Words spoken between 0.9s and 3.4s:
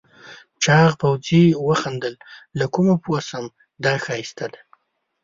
پوځي وخندل له کومه پوه